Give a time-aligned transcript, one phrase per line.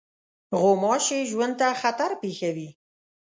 [0.59, 2.69] غوماشې ژوند ته خطر پېښوي.